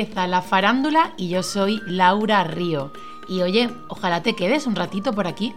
[0.00, 2.90] Empieza la farándula y yo soy Laura Río.
[3.28, 5.52] Y oye, ojalá te quedes un ratito por aquí.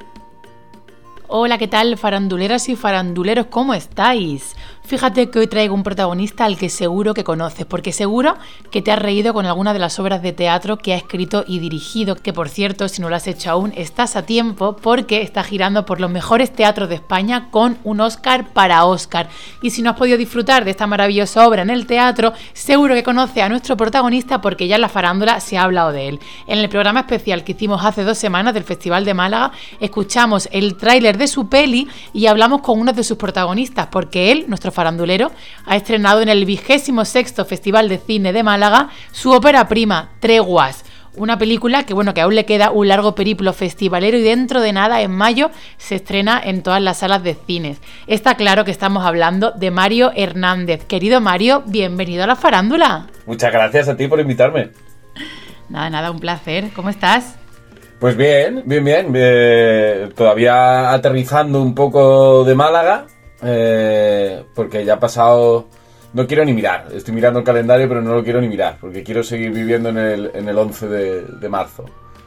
[1.36, 3.47] Hola, ¿qué tal faranduleras y faranduleros?
[3.47, 4.56] ¿Cómo estáis?
[4.86, 8.36] Fíjate que hoy traigo un protagonista al que seguro que conoces, porque seguro
[8.70, 11.60] que te has reído con alguna de las obras de teatro que ha escrito y
[11.60, 15.42] dirigido, que por cierto, si no lo has hecho aún, estás a tiempo porque está
[15.42, 19.29] girando por los mejores teatros de España con un Oscar para Oscar.
[19.62, 23.04] Y si no has podido disfrutar de esta maravillosa obra en el teatro, seguro que
[23.04, 26.20] conoce a nuestro protagonista porque ya en la farándula se ha hablado de él.
[26.45, 30.76] En el programa especial que hicimos hace dos semanas del Festival de Málaga, escuchamos el
[30.76, 35.32] tráiler de su peli y hablamos con uno de sus protagonistas, porque él, nuestro farandulero,
[35.66, 40.86] ha estrenado en el vigésimo sexto Festival de Cine de Málaga su ópera prima, Treguas.
[41.16, 44.73] Una película que bueno, que aún le queda un largo periplo festivalero y dentro de
[44.73, 47.80] nada, en mayo, se estrena en todas las salas de cines.
[48.08, 50.85] Está claro que estamos hablando de Mario Hernández.
[50.85, 53.08] Querido Mario, bienvenido a la farándula.
[53.27, 54.71] Muchas gracias a ti por invitarme.
[55.70, 56.71] Nada, nada, un placer.
[56.76, 57.35] ¿Cómo estás?
[58.04, 59.13] Pues bien, bien, bien.
[59.15, 63.05] Eh, todavía aterrizando un poco de Málaga,
[63.41, 65.70] eh, porque ya ha pasado...
[66.12, 69.04] No quiero ni mirar, estoy mirando el calendario pero no lo quiero ni mirar, porque
[69.04, 71.86] quiero seguir viviendo en el, en el 11 de, de marzo,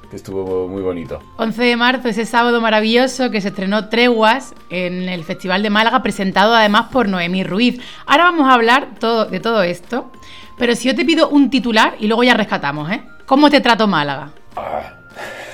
[0.09, 1.21] que estuvo muy bonito.
[1.37, 6.03] 11 de marzo, ese sábado maravilloso que se estrenó Treguas en el Festival de Málaga,
[6.03, 7.83] presentado además por Noemí Ruiz.
[8.07, 10.11] Ahora vamos a hablar todo, de todo esto,
[10.57, 13.03] pero si yo te pido un titular y luego ya rescatamos, ¿eh?
[13.27, 14.31] ¿Cómo te trato Málaga?
[14.57, 14.96] Ah.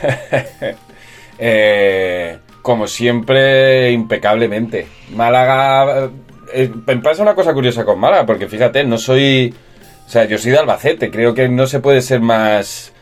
[1.39, 4.87] eh, como siempre, impecablemente.
[5.15, 6.11] Málaga.
[6.53, 9.55] Eh, me pasa una cosa curiosa con Málaga, porque fíjate, no soy.
[10.07, 12.93] O sea, yo soy de Albacete, creo que no se puede ser más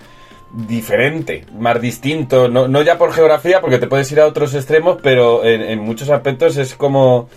[0.52, 4.98] diferente, más distinto, no, no ya por geografía, porque te puedes ir a otros extremos,
[5.02, 7.28] pero en, en muchos aspectos es como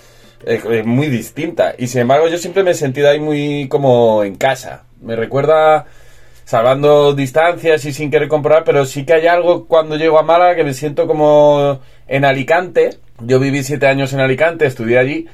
[0.46, 1.76] es muy distinta.
[1.78, 4.84] Y sin embargo, yo siempre me he sentido ahí muy como en casa.
[5.02, 5.86] Me recuerda
[6.46, 10.56] salvando distancias y sin querer comprobar, pero sí que hay algo cuando llego a Málaga
[10.56, 12.98] que me siento como en Alicante.
[13.20, 15.28] Yo viví siete años en Alicante, estudié allí.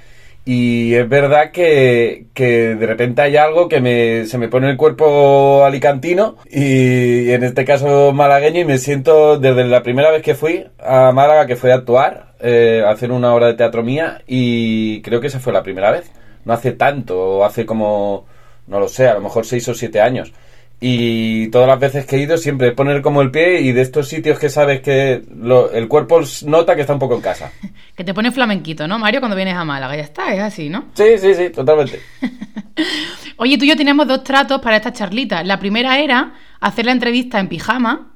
[0.46, 4.78] Y es verdad que, que de repente hay algo que me, se me pone el
[4.78, 10.34] cuerpo alicantino y, en este caso malagueño y me siento desde la primera vez que
[10.34, 14.24] fui a Málaga, que fui a actuar, eh, a hacer una obra de teatro mía
[14.26, 16.12] y creo que esa fue la primera vez.
[16.46, 18.26] No hace tanto, hace como,
[18.66, 20.34] no lo sé, a lo mejor seis o siete años.
[20.82, 24.08] Y todas las veces que he ido siempre poner como el pie y de estos
[24.08, 27.52] sitios que sabes que lo, el cuerpo nota que está un poco en casa.
[28.00, 29.20] Que te pone flamenquito, ¿no, Mario?
[29.20, 30.86] Cuando vienes a Málaga, ya está, es así, ¿no?
[30.94, 32.00] Sí, sí, sí, totalmente.
[33.36, 35.44] Oye, tú y yo teníamos dos tratos para esta charlita.
[35.44, 38.14] La primera era hacer la entrevista en pijama.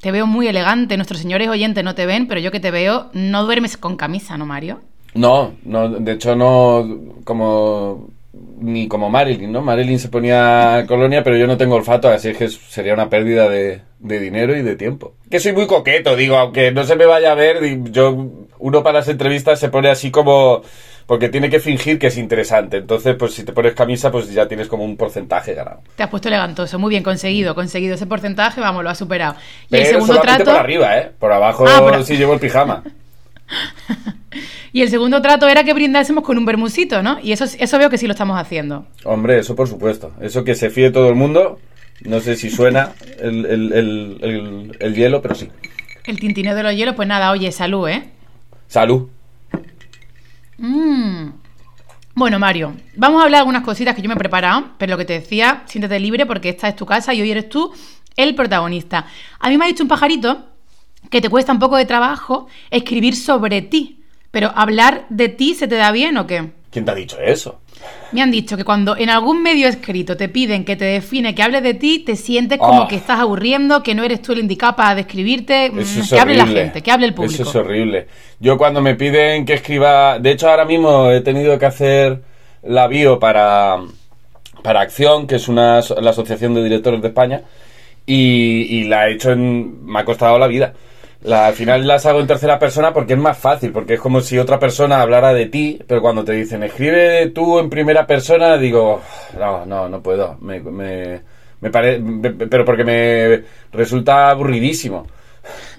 [0.00, 3.10] Te veo muy elegante, nuestros señores oyentes no te ven, pero yo que te veo,
[3.12, 4.80] no duermes con camisa, ¿no, Mario?
[5.12, 8.08] No, no, de hecho no, como
[8.58, 9.60] ni como Marilyn, ¿no?
[9.62, 13.48] Marilyn se ponía colonia, pero yo no tengo olfato, así es que sería una pérdida
[13.48, 15.14] de, de dinero y de tiempo.
[15.30, 17.58] Que soy muy coqueto, digo, aunque no se me vaya a ver,
[17.90, 20.62] yo, uno para las entrevistas se pone así como,
[21.06, 22.78] porque tiene que fingir que es interesante.
[22.78, 25.80] Entonces, pues si te pones camisa, pues ya tienes como un porcentaje ganado.
[25.94, 29.34] Te has puesto elegantoso, muy bien conseguido, conseguido ese porcentaje, vamos, lo has superado.
[29.66, 30.44] Y pero el segundo trato...
[30.44, 31.10] por arriba, ¿eh?
[31.18, 32.82] Por abajo Ah, por- sí llevo el pijama.
[34.76, 37.18] Y el segundo trato era que brindásemos con un bermucito, ¿no?
[37.22, 38.86] Y eso, eso veo que sí lo estamos haciendo.
[39.04, 40.12] Hombre, eso por supuesto.
[40.20, 41.58] Eso que se fíe todo el mundo.
[42.02, 45.48] No sé si suena el, el- el- el- el hielo, pero sí.
[46.04, 48.10] El tintineo de los hielos, pues nada, oye, salud, ¿eh?
[48.68, 49.08] Salud.
[50.58, 51.28] Mm.
[52.14, 54.98] Bueno, Mario, vamos a hablar de algunas cositas que yo me he preparado, pero lo
[54.98, 57.72] que te decía, siéntete libre porque esta es tu casa y hoy eres tú
[58.14, 59.06] el protagonista.
[59.38, 60.44] A mí me ha dicho un pajarito
[61.10, 64.02] que te cuesta un poco de trabajo escribir sobre ti,
[64.36, 66.50] pero hablar de ti se te da bien o qué?
[66.70, 67.58] ¿Quién te ha dicho eso?
[68.12, 71.42] Me han dicho que cuando en algún medio escrito te piden que te define, que
[71.42, 72.86] hables de ti, te sientes como Ah.
[72.86, 76.20] que estás aburriendo, que no eres tú el indicado para describirte, mm, Eso es que
[76.20, 77.32] hable la gente, que hable el público.
[77.44, 78.08] Eso es horrible.
[78.38, 80.18] Yo cuando me piden que escriba...
[80.18, 82.20] De hecho, ahora mismo he tenido que hacer
[82.62, 83.78] la bio para,
[84.62, 87.40] para Acción, que es una, la Asociación de Directores de España,
[88.04, 89.86] y, y la he hecho en...
[89.86, 90.74] Me ha costado la vida.
[91.26, 94.20] La- al final las hago en tercera persona porque es más fácil, porque es como
[94.20, 98.56] si otra persona hablara de ti, pero cuando te dicen escribe tú en primera persona,
[98.56, 99.02] digo,
[99.38, 100.36] no, no, no puedo.
[100.40, 101.20] Me, me,
[101.60, 103.42] me pare- me- pero porque me
[103.72, 105.06] resulta aburridísimo.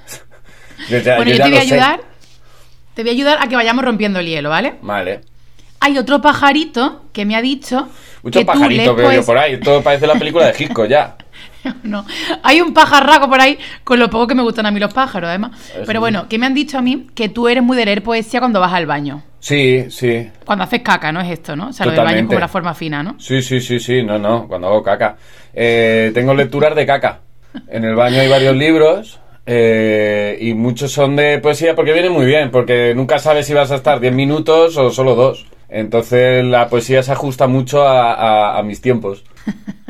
[0.89, 1.73] Yo ya- Bueno, yo yo te voy a sé.
[1.73, 1.99] ayudar.
[2.93, 4.75] Te voy a ayudar a que vayamos rompiendo el hielo, ¿vale?
[4.81, 5.21] Vale.
[5.79, 7.87] Hay otro pajarito que me ha dicho
[8.23, 9.59] Mucho que tú pajarito lees veo yo poes- por ahí.
[9.59, 11.15] Todo parece la película de Hitchcock ya.
[11.83, 12.05] no,
[12.43, 15.27] hay un pajarraco por ahí con lo poco que me gustan a mí los pájaros,
[15.29, 15.51] además.
[15.69, 18.03] Eso Pero bueno, que me han dicho a mí que tú eres muy de leer
[18.03, 19.23] poesía cuando vas al baño.
[19.39, 20.29] Sí, sí.
[20.45, 21.69] Cuando haces caca, ¿no es esto, no?
[21.69, 23.15] O sea, lo del baño es como la forma fina, ¿no?
[23.19, 25.15] Sí, sí, sí, sí, no, no, cuando hago caca.
[25.53, 27.21] Eh, tengo lecturas de caca.
[27.67, 32.25] En el baño hay varios libros eh, y muchos son de poesía porque viene muy
[32.25, 35.45] bien, porque nunca sabes si vas a estar 10 minutos o solo dos.
[35.69, 39.23] Entonces la poesía se ajusta mucho a, mis tiempos.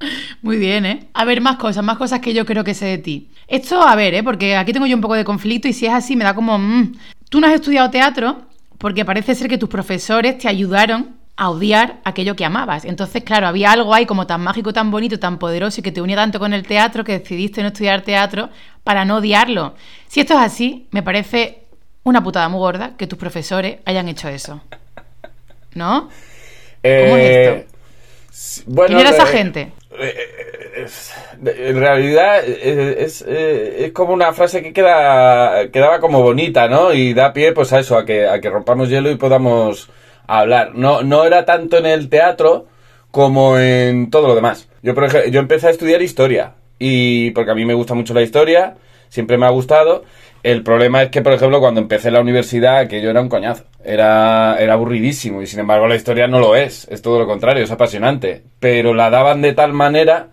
[0.42, 1.08] Muy bien, ¿eh?
[1.12, 3.30] A ver, más cosas, más cosas que yo creo que sé de ti.
[3.46, 4.22] Esto, a ver, ¿eh?
[4.22, 6.58] Porque aquí tengo yo un poco de conflicto y si es así me da como...
[6.58, 6.92] Mm.
[7.28, 8.42] Tú no has estudiado teatro
[8.78, 12.84] porque parece ser que tus profesores te ayudaron a odiar aquello que amabas.
[12.84, 16.02] Entonces, claro, había algo ahí como tan mágico, tan bonito, tan poderoso y que te
[16.02, 18.50] unía tanto con el teatro que decidiste no estudiar teatro
[18.84, 19.74] para no odiarlo.
[20.08, 21.64] Si esto es así, me parece
[22.02, 24.60] una putada muy gorda que tus profesores hayan hecho eso.
[25.74, 26.08] ¿No?
[26.82, 28.64] ¿Cómo es esto?
[28.66, 29.72] Bueno, ¿Quién era esa eh, gente?
[29.98, 30.14] Eh,
[30.76, 30.86] eh,
[31.42, 33.24] en realidad es,
[33.92, 36.92] como una frase que queda quedaba como bonita, ¿no?
[36.92, 39.90] Y da pie pues a eso, a que, a que rompamos hielo y podamos
[40.26, 40.74] hablar.
[40.74, 42.66] No, no era tanto en el teatro
[43.10, 44.68] como en todo lo demás.
[44.82, 48.14] Yo, por ejemplo, yo empecé a estudiar historia y porque a mí me gusta mucho
[48.14, 48.76] la historia,
[49.08, 50.04] siempre me ha gustado
[50.42, 53.64] el problema es que, por ejemplo, cuando empecé la universidad, aquello era un coñazo.
[53.84, 56.88] Era, era aburridísimo y, sin embargo, la historia no lo es.
[56.90, 58.42] Es todo lo contrario, es apasionante.
[58.58, 60.28] Pero la daban de tal manera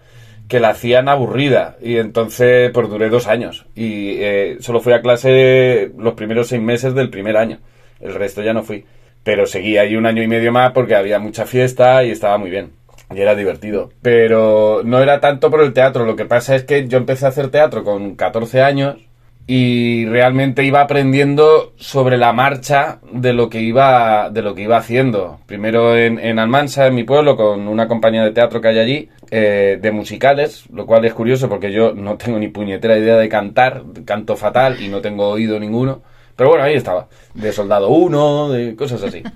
[0.48, 1.76] que la hacían aburrida.
[1.82, 3.66] Y entonces, pues duré dos años.
[3.76, 7.60] Y eh, solo fui a clase los primeros seis meses del primer año.
[8.00, 8.86] El resto ya no fui.
[9.24, 12.50] Pero seguí ahí un año y medio más porque había mucha fiesta y estaba muy
[12.50, 12.72] bien.
[13.14, 13.90] Y era divertido.
[14.02, 16.06] Pero no era tanto por el teatro.
[16.06, 19.07] Lo que pasa es que yo empecé a hacer teatro con 14 años
[19.50, 24.76] y realmente iba aprendiendo sobre la marcha de lo que iba de lo que iba
[24.76, 25.40] haciendo.
[25.46, 29.10] Primero en, en Almansa en mi pueblo con una compañía de teatro que hay allí
[29.32, 33.30] eh, de musicales lo cual es curioso porque yo no tengo ni puñetera idea de
[33.30, 36.02] cantar canto fatal y no tengo oído ninguno
[36.36, 39.24] pero bueno ahí estaba de soldado uno de cosas así.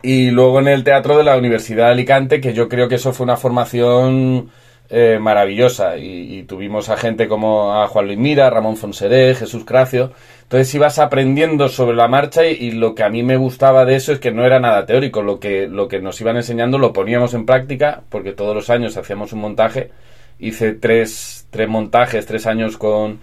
[0.00, 3.12] Y luego en el teatro de la Universidad de Alicante que yo creo que eso
[3.12, 4.48] fue una formación
[4.90, 10.12] eh, maravillosa y, tuvimos a gente como a Juan Luis Mira, Ramón Fonseré, Jesús Cracio.
[10.44, 14.12] Entonces ibas aprendiendo sobre la marcha y, lo que a mí me gustaba de eso
[14.12, 17.34] es que no era nada teórico, lo que, lo que nos iban enseñando lo poníamos
[17.34, 19.90] en práctica porque todos los años hacíamos un montaje.
[20.38, 23.18] Hice tres, tres montajes, tres años con,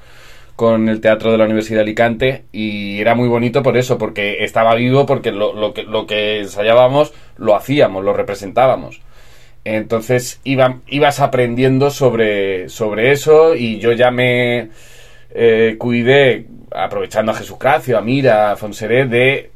[0.56, 4.44] con el teatro de la Universidad de Alicante y era muy bonito por eso, porque
[4.44, 9.02] estaba vivo, porque lo, lo, que, lo que ensayábamos lo hacíamos, lo representábamos.
[9.66, 14.70] Entonces ibas aprendiendo sobre, sobre eso y yo ya me
[15.34, 19.50] eh, cuidé, aprovechando a Jesús Cracio, a Mira, a Fonseré, de eh,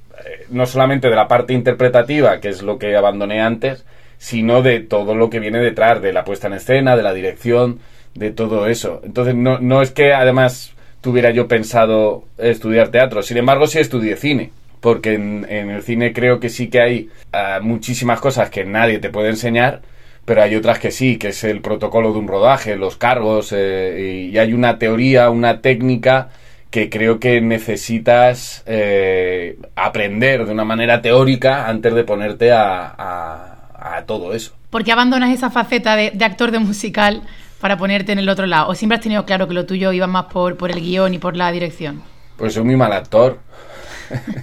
[0.49, 3.85] no solamente de la parte interpretativa, que es lo que abandoné antes,
[4.17, 7.79] sino de todo lo que viene detrás, de la puesta en escena, de la dirección,
[8.15, 9.01] de todo eso.
[9.05, 14.15] Entonces no, no es que además tuviera yo pensado estudiar teatro, sin embargo sí estudié
[14.15, 18.99] cine porque en, el cine creo que sí que hay ah, muchísimas cosas que nadie
[18.99, 19.81] te puede enseñar
[20.29, 24.29] pero hay otras que sí, que es el protocolo de un rodaje, los cargos, eh,
[24.31, 26.29] y hay una teoría, una técnica
[26.69, 34.35] que creo que necesitas eh, aprender de una manera teórica antes de ponerte a, todo
[34.35, 34.53] eso.
[34.69, 37.23] ¿Por qué abandonas esa faceta de, actor de musical
[37.59, 38.67] para ponerte en el otro lado?
[38.69, 41.17] ¿O siempre has tenido claro que lo tuyo iba más por, por el guion y
[41.17, 42.03] por la dirección?
[42.37, 43.39] Pues soy muy mal actor.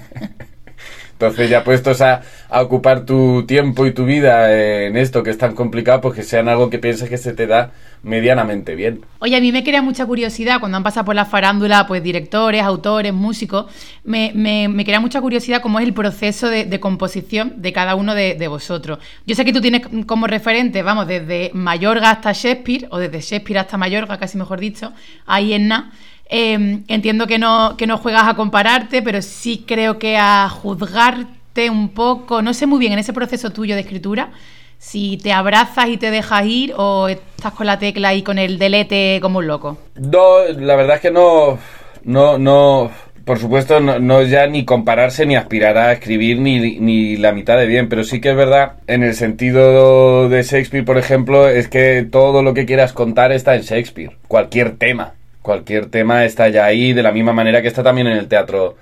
[1.19, 2.20] Entonces ya puestos a,
[2.51, 6.46] ocupar tu tiempo y tu vida en esto que es tan complicado, pues que sean
[6.46, 9.01] algo que pienses que se te da medianamente bien.
[9.20, 12.63] Oye, a mí me crea mucha curiosidad cuando han pasado por la farándula, pues directores,
[12.63, 13.67] autores, músicos,
[14.05, 18.49] me, me, crea mucha curiosidad cómo es el proceso de, composición de cada uno de,
[18.49, 18.99] vosotros.
[19.27, 23.61] Yo sé que tú tienes como referente, vamos, desde Mayorga hasta Shakespeare, o desde Shakespeare
[23.61, 24.93] hasta Mayorga, casi mejor dicho,
[25.25, 25.93] ahí en nada.
[26.28, 31.70] Em, entiendo que no, que no juegas a compararte, pero sí creo que a juzgarte
[31.70, 34.30] un poco, no sé muy bien en ese proceso tuyo de escritura,
[34.78, 38.58] si te abrazas y te dejas ir o estás con la tecla y con el
[38.58, 39.78] delete como un loco.
[39.94, 41.58] No, la verdad es que no,
[42.02, 42.90] no, no,
[43.24, 47.56] por supuesto no, no ya ni compararse ni aspirar a escribir ni, ni la mitad
[47.56, 51.68] de bien, pero sí que es verdad en el sentido de Shakespeare, por ejemplo, es
[51.68, 55.16] que todo lo que quieras contar está en Shakespeare, cualquier tema
[55.46, 58.74] cualquier tema está ya ahí de la misma manera que está también en el teatro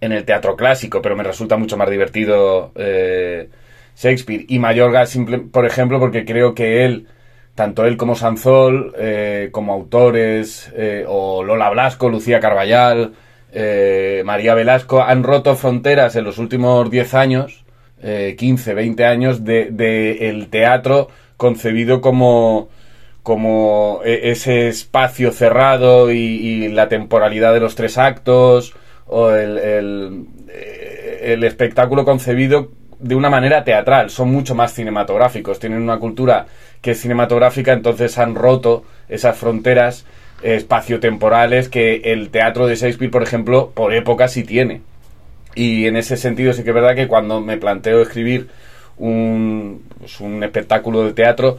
[0.00, 3.48] en el teatro clásico pero me resulta mucho más divertido eh,
[3.96, 4.44] Shakespeare.
[4.48, 7.06] Y Mayorga simple, por ejemplo porque creo que él
[7.54, 13.12] tanto él como Sanzol eh, como autores eh, o Lola Blasco Lucía Carballal
[14.24, 17.64] María Velasco han roto fronteras en los últimos 10 años
[18.00, 22.68] 15 20 años de, de el teatro concebido como
[23.22, 28.74] como e, ese espacio cerrado y, la temporalidad de los tres actos
[29.06, 29.58] o el,
[31.20, 36.46] el espectáculo concebido de una manera teatral, son mucho más cinematográficos, tienen una cultura
[36.82, 40.04] que es cinematográfica, entonces han roto esas fronteras
[40.42, 44.82] espaciotemporales que el teatro de Shakespeare, por ejemplo, por época sí tiene.
[45.54, 48.48] Y en ese sentido sí que es verdad que cuando me planteo escribir
[48.96, 51.58] un, pues, un espectáculo de teatro,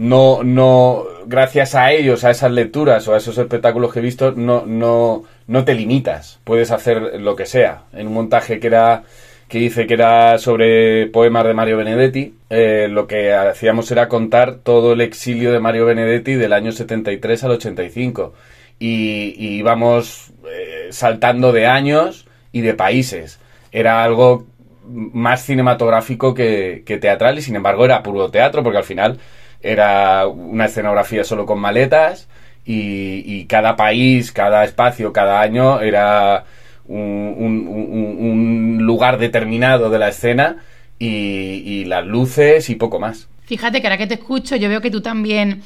[0.00, 4.32] no, no, gracias a ellos, a esas lecturas o a esos espectáculos que he visto,
[4.32, 6.40] no, no, no te limitas.
[6.44, 7.82] Puedes hacer lo que sea.
[7.92, 9.02] En un montaje que era
[9.46, 14.54] que hice que era sobre poemas de Mario Benedetti, eh, lo que hacíamos era contar
[14.62, 18.32] todo el exilio de Mario Benedetti del año 73 al 85.
[18.78, 23.38] Y, y íbamos eh, saltando de años y de países.
[23.70, 24.46] Era algo
[24.86, 29.18] más cinematográfico que, que teatral y sin embargo era puro teatro porque al final
[29.62, 32.28] era una escenografía solo con maletas
[32.64, 36.44] y, cada país, cada espacio, cada año era
[36.86, 40.58] un, lugar determinado de la escena
[40.98, 43.28] y, las luces y poco más.
[43.44, 45.62] Fíjate que ahora que te escucho, yo veo que tú también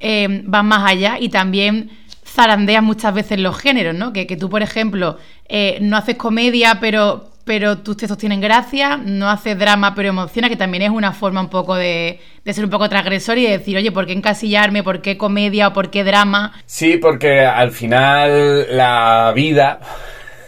[0.00, 1.90] eh, vas más allá y también
[2.24, 4.12] zarandeas muchas veces los géneros, ¿no?
[4.12, 9.30] Que, tú, por ejemplo, eh, no haces comedia, pero, pero tus textos tienen gracia, no
[9.30, 12.70] haces drama, pero emociona, que también es una forma un poco de, de ser un
[12.70, 14.82] poco transgresor y de decir, oye, ¿por qué encasillarme?
[14.82, 16.52] ¿Por qué comedia o por qué drama?
[16.66, 19.80] Sí, porque al final la vida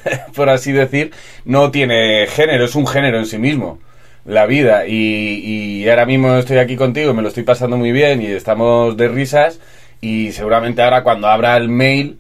[0.35, 1.13] por así decir,
[1.45, 3.79] no tiene género, es un género en sí mismo,
[4.25, 4.87] la vida.
[4.87, 9.09] Y, ahora mismo estoy aquí contigo, me lo estoy pasando muy bien y estamos de
[9.09, 9.61] risas.
[10.01, 12.19] Y seguramente ahora cuando abra el mail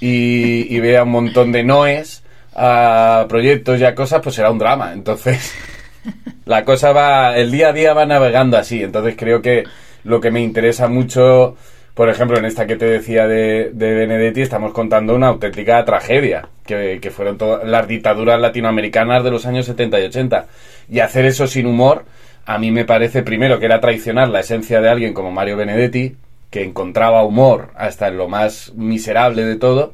[0.00, 2.22] y, vea un montón de noes
[2.62, 4.92] a proyectos y a cosas, pues será un drama.
[4.92, 5.54] Entonces,
[6.44, 8.82] la cosa va, el día a día va navegando así.
[8.82, 9.64] Entonces creo que
[10.04, 11.56] lo que me interesa mucho
[12.00, 16.98] por ejemplo, en esta que te decía de, Benedetti, estamos contando una auténtica tragedia, que,
[17.14, 20.46] fueron todas las dictaduras latinoamericanas de los años 70 y 80.
[20.88, 22.04] Y hacer eso sin humor,
[22.46, 26.16] a mí me parece, primero, que era traicionar la esencia de alguien como Mario Benedetti,
[26.48, 29.92] que encontraba humor hasta en lo más miserable de todo.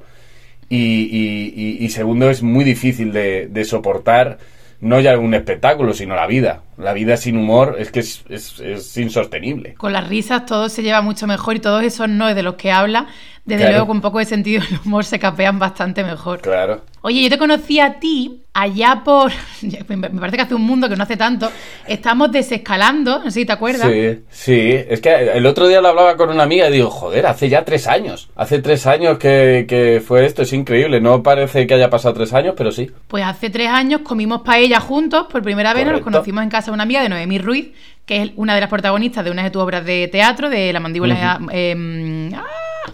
[0.69, 4.39] Y, segundo, es muy difícil de, de soportar
[4.81, 6.63] no ya un espectáculo, sino la vida.
[6.79, 9.75] La vida sin humor es que es, es, insostenible.
[9.75, 12.71] Con las risas todo se lleva mucho mejor y todos esos no de los que
[12.71, 13.07] habla,
[13.47, 16.41] desde luego con un poco de sentido del humor se capean bastante mejor.
[16.41, 16.83] Claro.
[17.03, 19.31] Oye, yo te conocí a ti allá por.
[19.89, 21.49] Me parece que hace un mundo que no hace tanto.
[21.87, 23.89] Estamos desescalando, no sé si te acuerdas.
[23.89, 24.71] Sí, sí.
[24.89, 27.65] Es que el otro día lo hablaba con una amiga y digo, joder, hace ya
[27.65, 28.29] tres años.
[28.35, 31.01] Hace tres años que, fue esto, es increíble.
[31.01, 32.91] No parece que haya pasado tres años, pero sí.
[33.07, 35.87] Pues hace tres años comimos paella juntos por primera vez.
[35.87, 37.73] Nos conocimos en casa de una amiga de Noemí Ruiz,
[38.05, 40.81] que es una de las protagonistas de una de tus obras de teatro, de la
[40.81, 41.39] mandíbula.
[41.41, 42.45] Ah,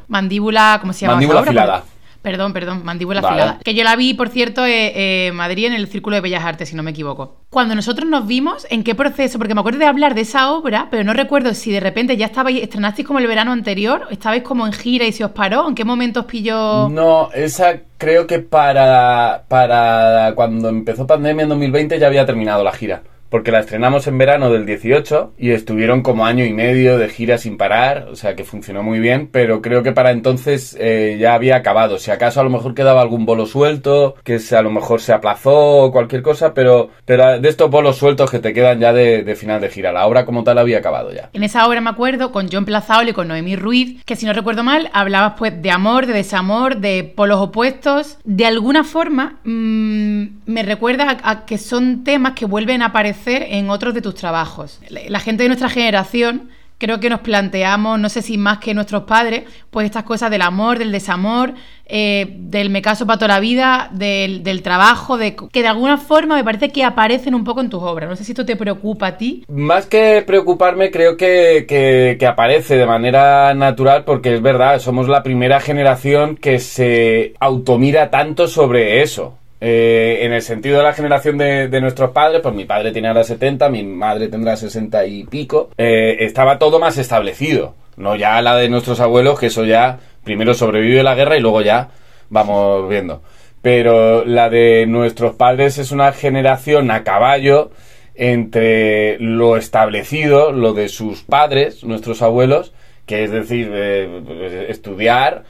[0.09, 1.15] mandíbula, ¿cómo se llama?
[1.15, 1.85] Mandíbula afilada.
[2.23, 3.59] Perdón, perdón, mandíbula afilada.
[3.65, 6.45] Que yo la vi, por cierto, en eh, eh, Madrid en el Círculo de Bellas
[6.45, 7.39] Artes, si no me equivoco.
[7.51, 9.39] Cuando nosotros nos vimos, ¿en qué proceso?
[9.39, 12.27] Porque me acuerdo de hablar de esa obra, pero no recuerdo si de repente ya
[12.27, 15.75] estabais, estrenasteis como el verano anterior, estabais como en gira y se os paró, ¿en
[15.75, 16.89] qué momento os pilló?
[16.89, 22.73] No, esa creo que para, para cuando empezó pandemia en 2020 ya había terminado la
[22.73, 23.03] gira
[23.33, 27.39] porque la estrenamos en verano del 18 y estuvieron como año y medio de gira
[27.39, 31.33] sin parar, o sea que funcionó muy bien, pero creo que para entonces eh, ya
[31.33, 31.99] había acabado.
[31.99, 35.79] Si acaso a lo mejor quedaba algún bolo suelto, que a lo mejor se aplazó
[35.79, 39.63] o cualquier cosa, pero, pero de estos bolos sueltos que te quedan ya de, final
[39.63, 41.31] de gira, la obra como tal había acabado ya.
[41.33, 44.35] En esa obra me acuerdo con John Plazaol y con Noemí Ruiz, que si no
[44.35, 48.19] recuerdo mal, hablabas pues de amor, de desamor, de polos opuestos.
[48.25, 53.71] De alguna forma mm, me recuerda a que son temas que vuelven a aparecer en
[53.71, 54.81] otros de tus trabajos.
[54.89, 56.51] La gente de nuestra generación
[56.83, 60.43] creo que nos planteamos, no sé si más que nuestros padres, pues estas cosas del
[60.43, 61.55] amor, del desamor,
[61.87, 66.35] eh, del me caso para toda la vida, del, trabajo, de que de alguna forma
[66.35, 68.11] me parece que aparecen un poco en tus obras.
[68.11, 69.45] No sé si esto te preocupa a ti.
[69.49, 75.23] Más que preocuparme, creo que, que aparece de manera natural porque es verdad, somos la
[75.23, 79.39] primera generación que se automira tanto sobre eso.
[79.65, 83.23] Eh, en el sentido de la generación de, nuestros padres, pues mi padre tiene ahora
[83.23, 87.77] 70, mi madre tendrá 60 y pico, eh, estaba todo más establecido.
[87.97, 91.61] No ya la de nuestros abuelos, que eso ya primero sobrevive la guerra y luego
[91.61, 91.91] ya
[92.29, 93.23] vamos viendo.
[93.61, 97.71] Pero la de nuestros padres es una generación a caballo
[98.17, 102.73] entre lo establecido, lo de sus padres, nuestros abuelos,
[103.07, 105.45] que es decir, eh, estudiar,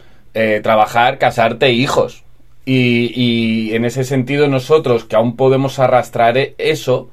[0.63, 2.25] trabajar, casarte, hijos.
[2.65, 7.09] Y, en ese sentido nosotros, que aún podemos arrastrar eso,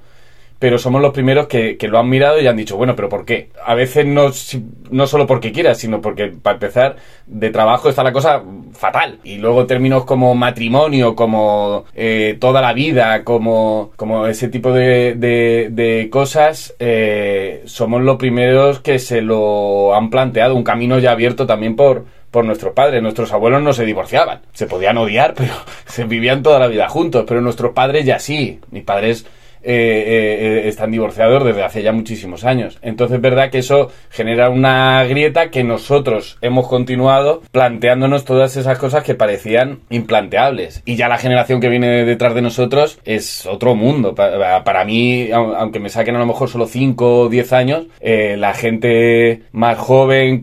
[0.60, 3.26] pero somos los primeros que, que, lo han mirado y han dicho, bueno, pero ¿por
[3.26, 3.50] qué?
[3.66, 4.30] A veces no,
[4.92, 9.20] no solo porque quieras, sino porque, para empezar, de trabajo está la cosa fatal.
[9.24, 15.16] Y luego términos como matrimonio, como eh, toda la vida, como, como ese tipo de,
[15.16, 21.48] de, cosas, eh, somos los primeros que se lo han planteado, un camino ya abierto
[21.48, 23.02] también por, por nuestros padres.
[23.02, 24.42] Nuestros abuelos no se divorciaban.
[24.54, 25.54] Se podían odiar, pero
[25.86, 27.26] se vivían toda la vida juntos.
[27.28, 28.60] Pero nuestros padres ya sí.
[28.72, 29.26] Mis padres
[29.62, 32.78] eh, eh, eh, están divorciados desde hace ya muchísimos años.
[32.82, 38.78] Entonces es verdad que eso genera una grieta que nosotros hemos continuado planteándonos todas esas
[38.78, 40.82] cosas que parecían implanteables.
[40.86, 44.16] Y ya la generación que viene detrás de nosotros es otro mundo.
[44.16, 49.42] Para, mí, aunque me saquen a lo mejor solo 5 o 10 años, la gente
[49.52, 50.42] más joven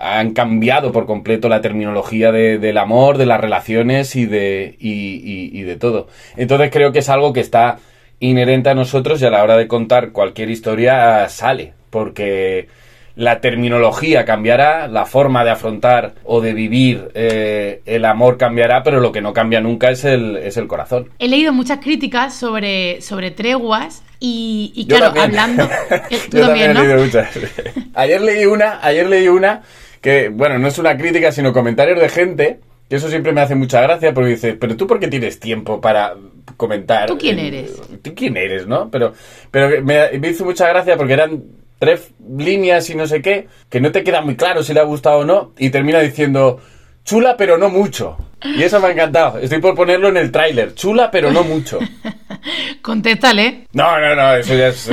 [0.00, 5.76] han cambiado por completo la terminología del amor, de las relaciones y de, y de
[5.76, 6.08] todo.
[6.36, 7.78] Entonces creo que es algo que está
[8.22, 12.68] inherente a nosotros y a la hora de contar cualquier historia sale, porque
[13.16, 19.00] la terminología cambiará, la forma de afrontar o de vivir eh, el amor cambiará, pero
[19.00, 21.10] lo que no cambia nunca es el, es el corazón.
[21.18, 25.68] He leído muchas críticas sobre, sobre treguas y, claro, hablando...
[26.10, 27.28] Eh, Yo también, he leído muchas.
[27.94, 29.62] ayer leí una, ayer leí una
[30.00, 32.60] que, bueno, no es una crítica, sino comentarios de gente
[32.92, 35.80] y eso siempre me hace mucha gracia porque dice, pero tú por qué tienes tiempo
[35.80, 36.14] para
[36.58, 37.06] comentar.
[37.06, 37.72] ¿Tú quién eres?
[38.02, 38.90] ¿Tú quién eres, no?
[38.90, 39.14] Pero,
[39.50, 41.42] pero me, hizo mucha gracia porque eran
[41.78, 44.84] tres líneas y no sé qué, que no te queda muy claro si le ha
[44.84, 46.60] gustado o no, y termina diciendo,
[47.02, 48.18] chula pero no mucho.
[48.44, 49.38] Y eso me ha encantado.
[49.38, 50.74] Estoy por ponerlo en el tráiler.
[50.74, 51.78] Chula pero no mucho.
[52.82, 53.68] Contéstale.
[53.72, 54.90] No, no, no, eso ya es...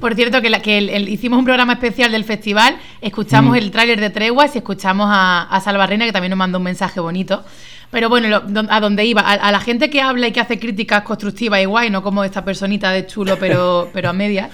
[0.00, 3.56] Por cierto, que, que hicimos un programa especial del festival, escuchamos mm.
[3.56, 7.00] el tráiler de Treguas y escuchamos a, a Salva que también nos mandó un mensaje
[7.00, 7.44] bonito.
[7.90, 11.60] Pero bueno, a donde iba, a, la gente que habla y que hace críticas constructivas
[11.60, 14.50] y guay, no como esta personita de chulo, pero, pero a medias.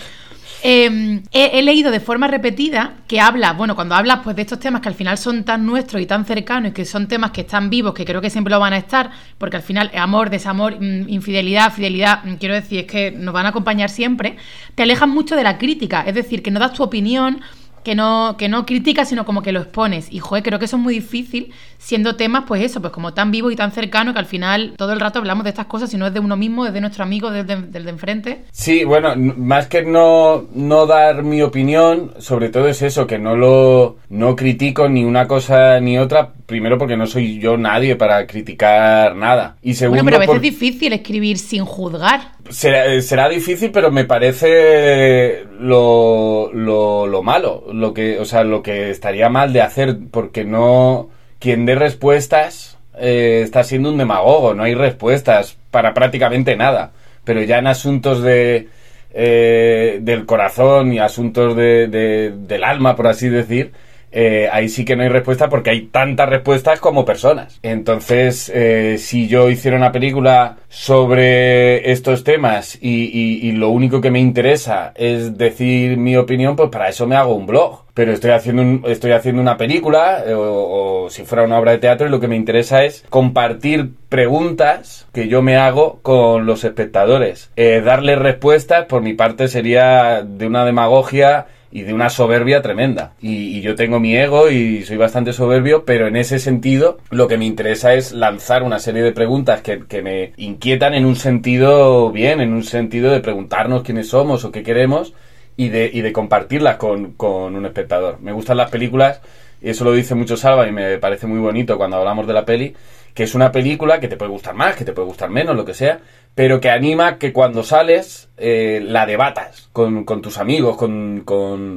[0.62, 4.82] Em, he, leído de forma repetida que habla, bueno, cuando hablas pues de estos temas
[4.82, 7.70] que al final son tan nuestros y tan cercanos y que son temas que están
[7.70, 11.08] vivos, que creo que siempre lo van a estar, porque al final amor, desamor, mm,
[11.08, 14.36] infidelidad, fidelidad, mm, quiero decir, es que nos van a acompañar siempre,
[14.74, 17.40] te alejan mucho de la crítica, es decir, que no das tu opinión,
[17.82, 20.12] que no, que no criticas, sino como que lo expones.
[20.12, 23.30] Y joder, creo que eso es muy difícil, siendo temas, pues eso, pues como tan
[23.30, 25.96] vivo y tan cercano que al final todo el rato hablamos de estas cosas, si
[25.96, 28.44] no es de uno mismo, es de nuestro amigo, del de, de, enfrente.
[28.52, 33.36] Sí, bueno, más que no, no dar mi opinión, sobre todo es eso, que no
[33.36, 38.26] lo no critico ni una cosa ni otra, primero porque no soy yo nadie para
[38.26, 39.56] criticar nada.
[39.62, 42.32] Y segundo, bueno, pero a veces es difícil escribir sin juzgar.
[42.50, 48.62] Será, será difícil, pero me parece lo, lo, lo malo lo que, o sea, lo
[48.62, 51.08] que estaría mal de hacer, porque no,
[51.38, 56.92] quien dé respuestas eh, está siendo un demagogo, no hay respuestas para prácticamente nada,
[57.24, 58.68] pero ya en asuntos de,
[59.12, 63.72] eh, del corazón y asuntos de, del alma, por así decir,
[64.12, 67.58] eh, ahí sí que no hay respuesta porque hay tantas respuestas como personas.
[67.62, 74.20] Entonces, eh, si yo hiciera una película sobre estos temas y, lo único que me
[74.20, 77.84] interesa es decir mi opinión, pues para eso me hago un blog.
[77.92, 82.06] Pero estoy haciendo, estoy haciendo una película eh, o, si fuera una obra de teatro
[82.06, 87.50] y lo que me interesa es compartir preguntas que yo me hago con los espectadores.
[87.56, 93.12] darle respuestas, por mi parte, sería de una demagogia y de una soberbia tremenda.
[93.20, 97.36] Y, yo tengo mi ego y soy bastante soberbio, pero en ese sentido lo que
[97.36, 102.10] me interesa es lanzar una serie de preguntas que, que me inquietan en un sentido
[102.10, 105.12] bien, en un sentido de preguntarnos quiénes somos o qué queremos
[105.56, 108.18] y de, y de compartirlas con, con un espectador.
[108.20, 109.20] Me gustan las películas
[109.60, 112.44] y eso lo dice mucho Salva y me parece muy bonito cuando hablamos de la
[112.44, 112.74] peli,
[113.14, 115.64] que es una película que te puede gustar más, que te puede gustar menos, lo
[115.64, 116.00] que sea,
[116.34, 121.24] pero que anima que cuando sales eh, la debatas con, tus amigos, con,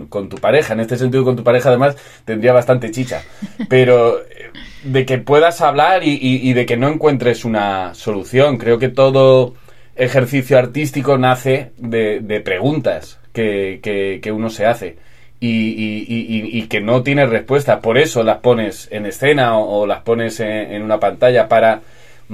[0.10, 0.74] tu pareja.
[0.74, 3.24] En este sentido, con tu pareja además tendría bastante chicha.
[3.70, 4.52] Pero eh,
[4.84, 8.58] de que puedas hablar y, de que no encuentres una solución.
[8.58, 9.56] Creo que todo
[9.96, 14.98] ejercicio artístico nace de, preguntas que, uno se hace.
[15.42, 17.82] Y, que no tienes respuesta.
[17.82, 21.82] Por eso las pones en escena o, las pones en, una pantalla para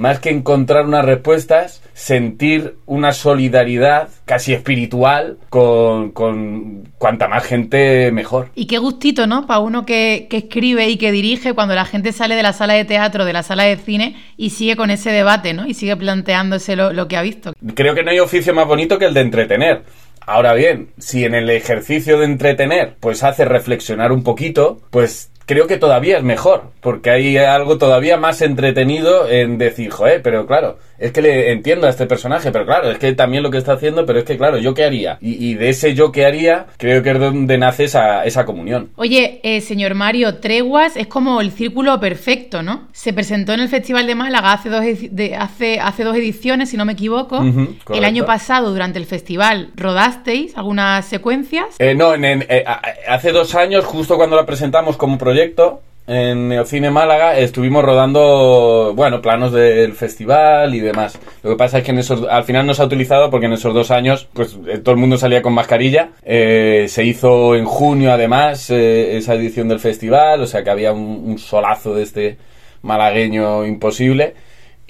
[0.00, 8.10] más que encontrar unas respuestas, sentir una solidaridad casi espiritual con, con cuanta más gente
[8.10, 8.48] mejor.
[8.54, 9.46] Y qué gustito, ¿no?
[9.46, 12.86] Para uno que, escribe y que dirige cuando la gente sale de la sala de
[12.86, 15.66] teatro, de la sala de cine y sigue con ese debate, ¿no?
[15.66, 17.52] Y sigue planteándose lo, lo que ha visto.
[17.74, 19.82] Creo que no hay oficio más bonito que el de entretener.
[20.26, 25.66] Ahora bien, si en el ejercicio de entretener pues hace reflexionar un poquito, pues creo
[25.66, 30.78] que todavía es mejor, porque hay algo todavía más entretenido en decir, joder, pero claro,
[31.00, 33.72] es que le entiendo a este personaje, pero claro, es que también lo que está
[33.72, 35.18] haciendo, pero es que claro, yo qué haría.
[35.20, 38.90] Y, de ese yo qué haría, creo que es donde nace esa, esa comunión.
[38.96, 42.88] Oye, eh, señor Mario, Treguas es como el círculo perfecto, ¿no?
[42.92, 46.76] Se presentó en el Festival de Málaga hace dos, de, hace, hace dos ediciones, si
[46.76, 47.42] no me equivoco.
[47.42, 51.66] el año pasado, durante el festival, ¿rodasteis algunas secuencias?
[51.78, 52.64] Eh, no, en, eh,
[53.08, 59.22] hace dos años, justo cuando la presentamos como proyecto, en Neocine Málaga estuvimos rodando, bueno,
[59.22, 61.18] planos del festival y demás.
[61.42, 63.52] Lo que pasa es que en esos, al final no se ha utilizado porque en
[63.52, 66.10] esos dos años, pues eh, todo el mundo salía con mascarilla.
[66.22, 70.92] Eh, se hizo en junio, además, eh, esa edición del festival, o sea que había
[70.92, 72.38] un solazo de este
[72.82, 74.34] malagueño imposible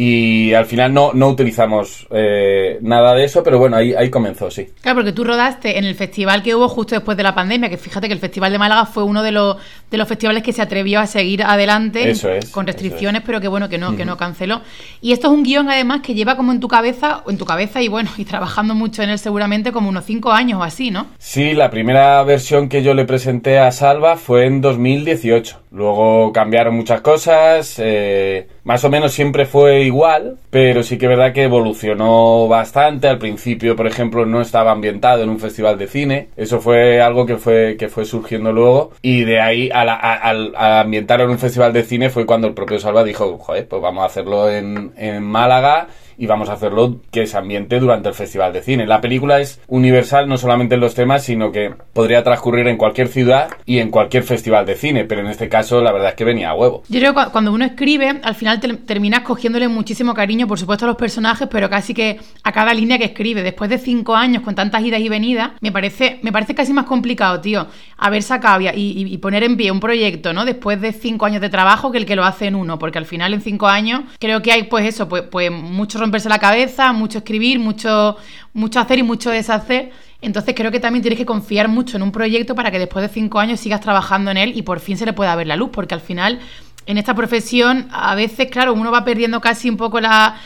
[0.03, 4.51] y al final no, no utilizamos eh, nada de eso, pero bueno, ahí, ahí comenzó,
[4.51, 4.67] sí.
[4.81, 7.77] Claro, porque tú rodaste en el festival que hubo justo después de la pandemia, que
[7.77, 9.59] fíjate que el Festival de Málaga fue uno de los,
[9.91, 12.15] de los festivales que se atrevió a seguir adelante
[12.51, 14.63] con restricciones, pero que bueno, que no, que no canceló.
[15.03, 17.83] Y esto es un guion además que lleva como en tu cabeza, en tu cabeza
[17.83, 21.09] y bueno, y trabajando mucho en él seguramente como unos cinco años o así, ¿no?
[21.19, 25.61] Sí, la primera versión que yo le presenté a Salva fue en 2018.
[25.72, 31.11] Luego cambiaron muchas cosas, eh, más o menos siempre fue igual, pero sí que es
[31.11, 33.06] verdad que evolucionó bastante.
[33.06, 36.28] Al principio, por ejemplo, no estaba ambientado en un festival de cine.
[36.37, 38.90] Eso fue algo que fue, que fue surgiendo luego.
[39.00, 43.04] Y de ahí, al, ambientarlo en un festival de cine, fue cuando el propio Salva
[43.04, 45.87] dijo, joder, pues vamos a hacerlo en, en Málaga
[46.20, 48.87] y vamos a hacerlo que se ambiente durante el Festival de Cine.
[48.87, 53.09] La película es universal no solamente en los temas, sino que podría transcurrir en cualquier
[53.09, 56.24] ciudad y en cualquier festival de cine, pero en este caso la verdad es que
[56.24, 56.83] venía a huevo.
[56.90, 60.88] Yo creo que cuando uno escribe, al final terminas cogiéndole muchísimo cariño, por supuesto, a
[60.88, 63.42] los personajes, pero casi que a cada línea que escribe.
[63.42, 66.85] Después de cinco años con tantas idas y venidas, me parece, me parece casi más
[66.85, 70.44] complicado, tío, haber sacado y, y, poner en pie un proyecto, ¿no?
[70.44, 73.06] Después de cinco años de trabajo que el que lo hace en uno, porque al
[73.06, 76.92] final en cinco años creo que hay, pues eso, pues, pues muchos romperse la cabeza,
[76.92, 78.16] mucho escribir, mucho,
[78.53, 79.92] mucho hacer y mucho deshacer.
[80.20, 83.09] Entonces creo que también tienes que confiar mucho en un proyecto para que después de
[83.09, 85.70] cinco años sigas trabajando en él y por fin se le pueda ver la luz,
[85.73, 86.40] porque al final
[86.87, 90.37] en esta profesión a veces, claro, uno va perdiendo casi un poco la,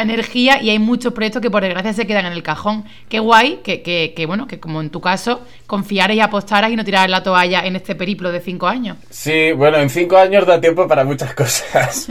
[0.00, 2.84] energía y hay muchos proyectos que por desgracia se quedan en el cajón.
[3.08, 6.84] Qué guay que, que, bueno, que como en tu caso, confiaras y apostaras y no
[6.84, 8.96] tiraras la toalla en este periplo de cinco años.
[9.10, 12.08] Sí, bueno, en cinco años da tiempo para muchas cosas.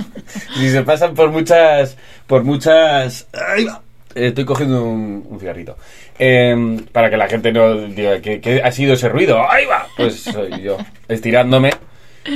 [0.59, 1.97] y se pasan por muchas,
[2.27, 3.27] por muchas...
[3.33, 3.81] ¡Ahí va!
[4.13, 5.75] Estoy cogiendo un, cigarrito.
[6.19, 9.49] Em, para que la gente no diga que, ha sido ese ruido.
[9.49, 9.87] ¡Ahí va!
[9.97, 11.71] Pues soy yo, estirándome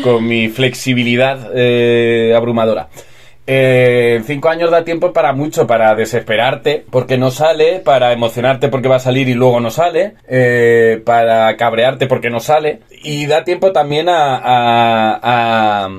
[0.04, 2.90] con mi flexibilidad eh, abrumadora.
[3.50, 8.90] Eh, cinco años da tiempo para mucho, para desesperarte porque no sale, para emocionarte porque
[8.90, 13.46] va a salir y luego no sale, eh, para cabrearte porque no sale, y da
[13.46, 14.42] tiempo también a
[15.24, 15.90] a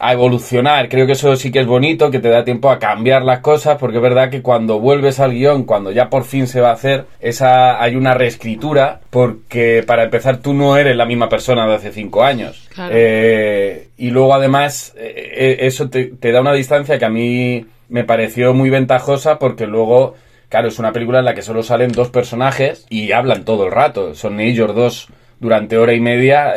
[0.00, 0.88] evolucionar.
[0.88, 3.78] Creo que eso sí que es bonito, que te da tiempo a cambiar las cosas,
[3.78, 6.74] porque es verdad que cuando vuelves al guion, cuando ya por fin se va a
[6.74, 11.74] hacer, esa hay una reescritura, porque para empezar tú no eres la misma persona de
[11.74, 12.68] hace cinco años.
[12.90, 17.66] Eh, y luego además eh, eh, eso te, te da una distancia que a mí
[17.88, 20.14] me pareció muy ventajosa, porque luego...
[20.48, 23.70] Claro, es una película en la que solo salen dos personajes y hablan todo el
[23.70, 24.14] rato.
[24.14, 25.08] Son ellos dos
[25.40, 26.54] durante hora y media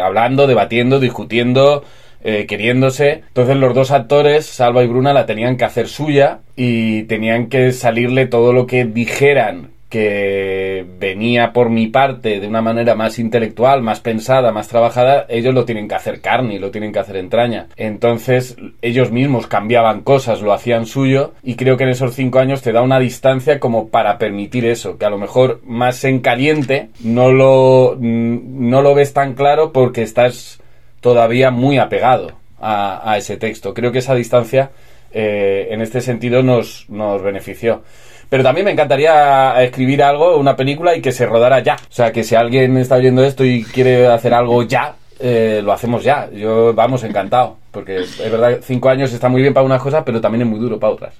[0.00, 1.82] hablando, debatiendo, discutiendo,
[2.22, 3.22] eh, queriéndose.
[3.28, 7.72] Entonces los dos actores, Salva y Bruna, la tenían que hacer suya y tenían que
[7.72, 13.82] salirle todo lo que dijeran que venía por mi parte de una manera más intelectual,
[13.82, 17.16] más pensada, más trabajada, ellos lo tienen que hacer carne y lo tienen que hacer
[17.16, 17.68] entraña.
[17.76, 22.62] Entonces ellos mismos cambiaban cosas, lo hacían suyo y creo que en esos cinco años
[22.62, 26.88] te da una distancia como para permitir eso, que a lo mejor más en caliente
[27.04, 30.60] no lo, no lo ves tan claro porque estás
[31.00, 33.74] todavía muy apegado a, ese texto.
[33.74, 34.70] Creo que esa distancia
[35.12, 37.82] eh, en este sentido nos, nos benefició.
[38.28, 41.76] Pero también me encantaría escribir algo, una película y que se rodara ya.
[41.76, 45.72] O sea, que si alguien está oyendo esto y quiere hacer algo ya, eh, lo
[45.72, 46.28] hacemos ya.
[46.30, 47.56] Yo, vamos, encantado.
[47.70, 50.58] Porque es verdad, cinco años está muy bien para unas cosas, pero también es muy
[50.58, 51.14] duro para otras.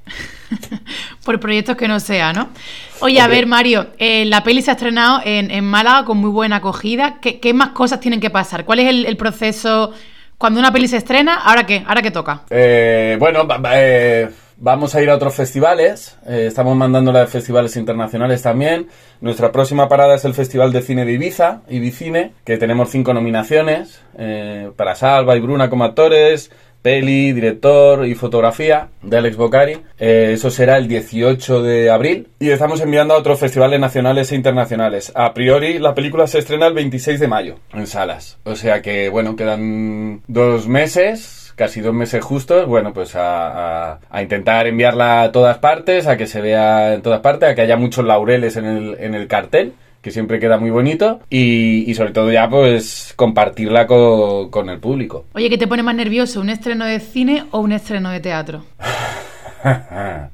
[1.24, 2.48] Por proyectos que no sea, ¿no?
[3.00, 6.56] Oye, a ver, Mario, eh, la peli se ha estrenado en, Málaga con muy buena
[6.56, 7.18] acogida.
[7.20, 8.64] ¿Qué, más cosas tienen que pasar?
[8.64, 9.92] ¿Cuál es el, proceso
[10.38, 11.34] cuando una peli se estrena?
[11.34, 11.84] ¿Ahora qué?
[11.86, 12.42] ¿Ahora qué toca?
[12.48, 18.40] Eh, bueno, eh, Vamos a ir a otros festivales, eh, estamos mandándola a festivales internacionales
[18.40, 18.88] también.
[19.20, 24.00] Nuestra próxima parada es el Festival de Cine de Ibiza, Ibicine, que tenemos cinco nominaciones
[24.16, 29.78] eh, para Salva y Bruna como actores, peli, director y fotografía de Alex Bocari.
[29.98, 34.36] Eh, eso será el 18 de abril y estamos enviando a otros festivales nacionales e
[34.36, 35.12] internacionales.
[35.14, 38.38] A priori la película se estrena el 26 de mayo en salas.
[38.44, 43.98] O sea que bueno, quedan dos meses casi dos meses justos, bueno, pues a, a,
[44.08, 47.62] a, intentar enviarla a todas partes, a que se vea en todas partes, a que
[47.62, 49.72] haya muchos laureles en el, en el cartel
[50.06, 54.78] que siempre queda muy bonito y, y sobre todo ya pues compartirla con, con, el
[54.78, 55.24] público.
[55.32, 58.64] Oye, ¿qué te pone más nervioso, un estreno de cine o un estreno de teatro?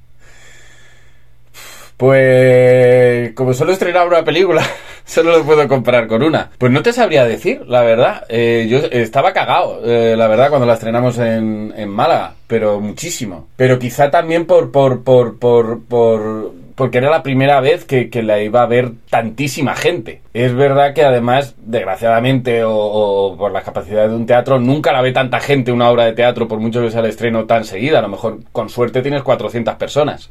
[1.97, 4.63] pues como solo estrenar una película,
[5.05, 6.51] solo lo puedo comprar con una.
[6.59, 8.25] Pues no te sabría decir, la verdad.
[8.29, 13.49] Eh, yo estaba cagado, eh, la verdad, cuando la estrenamos en, en Málaga, pero muchísimo.
[13.57, 18.43] Pero quizá también por, por, por, por, por porque era la primera vez que, la
[18.43, 20.23] iba a ver tantísima gente.
[20.33, 25.03] Es verdad que además, desgraciadamente, o, o, por las capacidades de un teatro, nunca la
[25.03, 27.99] ve tanta gente una obra de teatro, por mucho que sea el estreno tan seguida.
[27.99, 30.31] A lo mejor, con suerte, tienes 400 personas.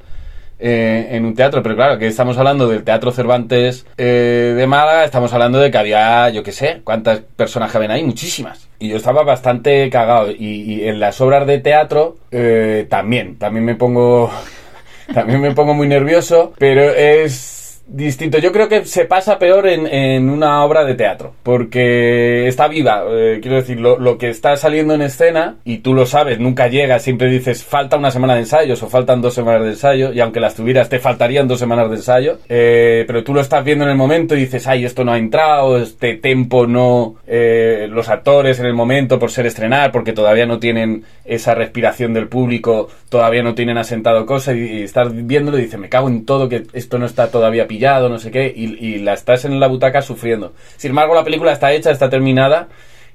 [0.64, 5.06] Eh, en un teatro, pero claro, que estamos hablando del Teatro Cervantes eh, de Málaga,
[5.06, 8.70] estamos hablando de que había, yo qué sé, cuántas personas caben ahí, muchísimas.
[8.78, 10.30] Y yo estaba bastante cagado.
[10.30, 14.30] Y, y en las obras de teatro eh, también, también me pongo
[15.16, 18.38] también me pongo muy nervioso, pero es distinto.
[18.38, 23.04] Yo creo que se pasa peor en, en una obra de teatro, porque está viva.
[23.10, 26.68] Eh, quiero decir, lo, lo, que está saliendo en escena, y tú lo sabes, nunca
[26.68, 30.20] llega, siempre dices, falta una semana de ensayos o faltan dos semanas de ensayo, y
[30.20, 33.86] aunque las tuvieras, te faltarían dos semanas de ensayo, eh, pero tú lo estás viendo
[33.86, 38.10] en el momento y dices, ay, esto no ha entrado, este tempo no, eh, los
[38.10, 42.90] actores en el momento por ser estrenar, porque todavía no tienen esa respiración del público,
[43.10, 46.48] todavía no tienen asentado cosas, y, y estás viéndolo y dices, me cago en todo,
[46.48, 49.68] que esto no está todavía pillado, no sé qué, y, y, la estás en la
[49.68, 50.54] butaca sufriendo.
[50.76, 52.68] Sin embargo, la película está hecha, está terminada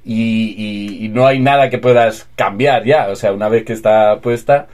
[0.03, 3.09] y, y, y, no hay nada que puedas cambiar ya.
[3.11, 4.69] O sea, una vez que está puesta.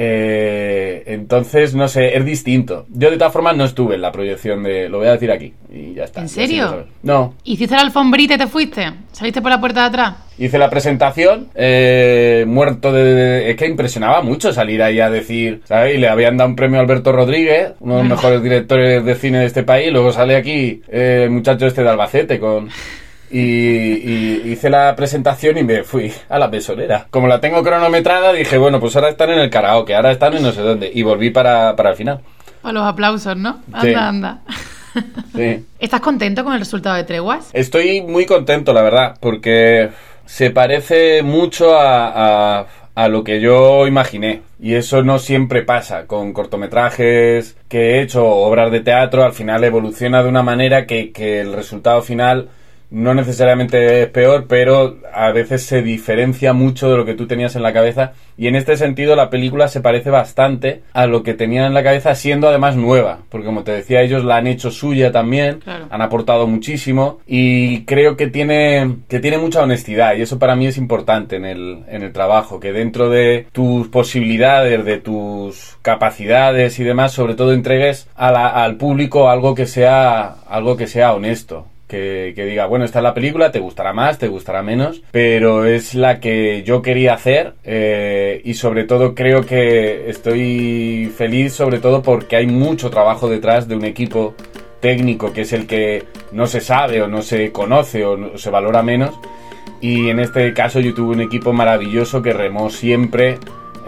[0.00, 2.86] Eh, entonces, no sé, es distinto.
[2.88, 4.88] Yo de todas formas no estuve en la proyección de...
[4.88, 6.20] Lo voy a decir aquí y ya está.
[6.20, 6.86] ¿En serio?
[7.02, 7.34] No.
[7.42, 8.92] ¿Hiciste la alfombrita y te fuiste?
[9.10, 10.14] ¿Saliste por la puerta de atrás?
[10.38, 15.62] Hice la presentación, eh, muerto de, de, Es que impresionaba mucho salir ahí a decir,
[15.64, 15.96] ¿sabes?
[15.96, 19.14] Y le habían dado un premio a Alberto Rodríguez, uno de los mejores directores de
[19.16, 22.68] cine de este país, luego sale aquí eh, el muchacho este de Albacete con...
[23.30, 27.06] Y, y, hice la presentación y me fui a la besonera.
[27.10, 30.42] Como la tengo cronometrada, dije, bueno, pues ahora están en el karaoke, ahora están en
[30.42, 30.90] no sé dónde.
[30.92, 32.20] Y volví para, para el final.
[32.62, 33.60] Para los aplausos, ¿no?
[33.72, 33.94] Anda, Sí.
[33.94, 34.38] anda.
[35.34, 35.64] Sí.
[35.78, 37.50] ¿Estás contento con el resultado de Treguas?
[37.52, 39.90] Estoy muy contento, la verdad, porque
[40.24, 44.42] se parece mucho a, a, a lo que yo imaginé.
[44.60, 49.62] Y eso no siempre pasa con cortometrajes que he hecho, obras de teatro, al final
[49.62, 52.48] evoluciona de una manera que, que el resultado final
[52.90, 57.54] no necesariamente es peor, pero a veces se diferencia mucho de lo que tú tenías
[57.54, 58.12] en la cabeza.
[58.38, 61.82] Y en este sentido la película se parece bastante a lo que tenían en la
[61.82, 63.18] cabeza, siendo además nueva.
[63.28, 65.86] Porque como te decía, ellos la han hecho suya también, Claro.
[65.90, 67.18] han aportado muchísimo.
[67.26, 70.14] Y creo que tiene, que tiene mucha honestidad.
[70.14, 72.58] Y eso para mí es importante en el, en el trabajo.
[72.60, 78.48] Que dentro de tus posibilidades, de tus capacidades y demás, sobre todo entregues a la-
[78.48, 83.14] al público algo que sea, algo que sea honesto que, diga, bueno, esta es la
[83.14, 88.40] película, te gustará más, te gustará menos, pero es la que yo quería hacer eh,
[88.44, 93.74] y sobre todo creo que estoy feliz sobre todo porque hay mucho trabajo detrás de
[93.76, 94.34] un equipo
[94.80, 98.50] técnico que es el que no se sabe o no se conoce o no- se
[98.50, 99.18] valora menos.
[99.80, 103.38] Y en este caso yo tuve un equipo maravilloso que remó siempre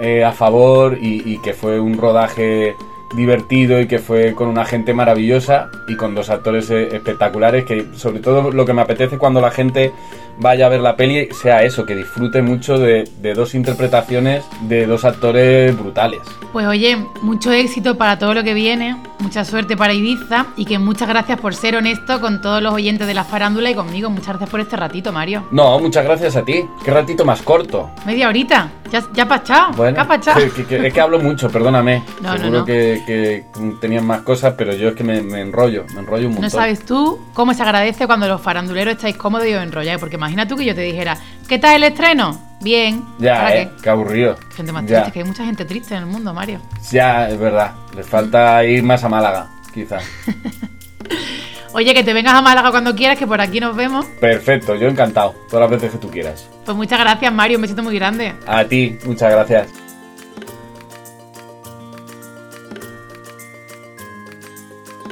[0.01, 2.75] eh, a favor y que fue un rodaje
[3.16, 7.87] divertido y que fue con una gente maravillosa y con dos actores eh, espectaculares que
[7.96, 9.92] sobre todo lo que me apetece cuando la gente
[10.38, 14.87] vaya a ver la peli sea eso, que disfrute mucho de, de dos interpretaciones de
[14.87, 16.20] dos actores brutales.
[16.53, 20.79] Pues oye, mucho éxito para todo lo que viene, mucha suerte para Ibiza y que
[20.79, 24.09] muchas gracias por ser honesto con todos los oyentes de la farándula y conmigo.
[24.09, 25.44] Muchas gracias por este ratito, Mario.
[25.51, 26.64] No, muchas gracias a ti.
[26.85, 27.90] Qué ratito más corto.
[28.07, 32.03] Media horita, ya, ya pachado, Bueno, ¿qué ha que- que- es que hablo mucho, perdóname.
[32.23, 32.64] No, no, Seguro no.
[32.64, 33.45] Que, que
[33.81, 36.45] tenían más cosas, pero yo es que me, me enrollo, me enrollo un montón.
[36.45, 40.17] No sabes tú cómo se agradece cuando los faranduleros estáis cómodos y os enrolláis, porque
[40.17, 41.17] imagina tú que yo te dijera,
[41.49, 42.41] ¿qué tal el estreno?
[42.61, 43.05] Bien.
[43.19, 44.37] Ya, ¿Para eh, qué aburrido.
[44.55, 45.01] Gente más Ya.
[45.03, 46.61] triste, que hay mucha gente triste en el mundo, Mario.
[46.91, 47.73] Ya, es verdad.
[47.97, 50.05] Les falta ir más a Málaga, quizás.
[51.73, 54.05] Oye, que te vengas a Málaga cuando quieras, que por aquí nos vemos.
[54.21, 55.35] Perfecto, yo encantado.
[55.49, 56.49] Todas las veces que tú quieras.
[56.65, 58.35] Pues muchas gracias, Mario, un besito muy grande.
[58.47, 59.69] A ti, muchas gracias.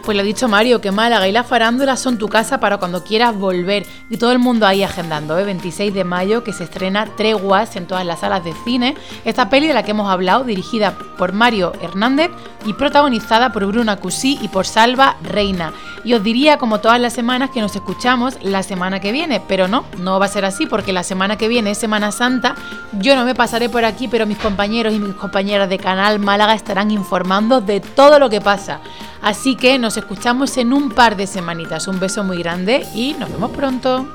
[0.08, 3.04] Pues lo ha dicho Mario, que Málaga y la farándula son tu casa para cuando
[3.04, 3.84] quieras volver.
[4.08, 5.44] Y todo el mundo ahí agendando, ¿eh?
[5.44, 8.96] 26 de mayo, que se estrena Treguas en todas las salas de cine.
[9.26, 12.30] Esta peli de la que hemos hablado, dirigida por Mario Hernández
[12.64, 15.74] y protagonizada por Bruna Cusí y por Salva Reina.
[16.04, 19.68] Y os diría, como todas las semanas, que nos escuchamos la semana que viene, pero
[19.68, 22.54] no, no va a ser así, porque la semana que viene es Semana Santa.
[22.92, 26.54] Yo no me pasaré por aquí, pero mis compañeros y mis compañeras de Canal Málaga
[26.54, 28.80] estarán informando de todo lo que pasa.
[29.22, 31.88] Así que nos escuchamos en un par de semanitas.
[31.88, 34.06] Un beso muy grande y nos vemos pronto.